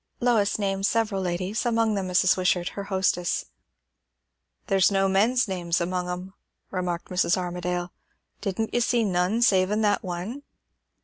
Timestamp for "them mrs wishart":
1.93-2.69